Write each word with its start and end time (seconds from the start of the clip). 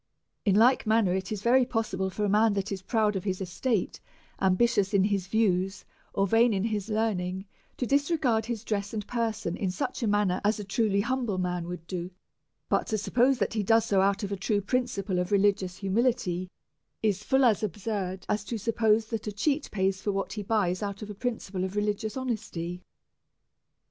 In 0.45 0.55
like 0.55 0.85
manner^ 0.85 1.15
it 1.15 1.31
is 1.31 1.43
very 1.43 1.63
possible 1.63 2.09
for 2.09 2.25
a 2.25 2.27
man 2.27 2.53
that 2.53 2.71
is 2.71 2.81
proud 2.81 3.15
of 3.15 3.23
his 3.23 3.39
estate^ 3.39 3.99
ambitious 4.41 4.95
in 4.95 5.03
his 5.03 5.27
views^ 5.27 5.83
or 6.11 6.25
vain 6.25 6.55
of 6.55 6.63
his 6.63 6.89
learning', 6.89 7.45
to 7.77 7.85
disregard 7.85 8.47
his 8.47 8.63
dress 8.63 8.95
and 8.95 9.05
person 9.05 9.55
in 9.55 9.69
such 9.69 10.01
a 10.01 10.07
manner 10.07 10.41
as 10.43 10.59
a 10.59 10.63
truly 10.63 11.01
humble 11.01 11.37
man 11.37 11.67
would 11.67 11.85
do; 11.85 12.09
but 12.67 12.87
to 12.87 12.97
suppose 12.97 13.37
that 13.37 13.53
he 13.53 13.61
does 13.61 13.85
so 13.85 14.01
out 14.01 14.23
of 14.23 14.31
a 14.31 14.35
true 14.35 14.59
principle 14.59 15.19
of 15.19 15.31
re 15.31 15.37
ligious 15.37 15.77
humility 15.77 16.49
is 17.03 17.23
full 17.23 17.45
as 17.45 17.61
absurd 17.61 18.25
as 18.27 18.43
to 18.43 18.57
suppose 18.57 19.05
that 19.05 19.27
a 19.27 19.31
cheat 19.31 19.69
pays 19.69 20.01
for 20.01 20.11
what 20.11 20.33
he 20.33 20.41
buys 20.41 20.81
out 20.81 21.03
of 21.03 21.11
a 21.11 21.13
principle 21.13 21.63
of 21.63 21.73
reli 21.73 21.93
gious 21.95 22.17
honesty. 22.19 22.81